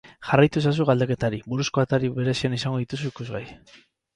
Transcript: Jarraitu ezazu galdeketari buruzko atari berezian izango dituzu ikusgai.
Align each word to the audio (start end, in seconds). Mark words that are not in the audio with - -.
Jarraitu 0.27 0.61
ezazu 0.61 0.87
galdeketari 0.89 1.41
buruzko 1.53 1.83
atari 1.83 2.11
berezian 2.17 2.59
izango 2.59 2.83
dituzu 2.85 3.13
ikusgai. 3.15 3.47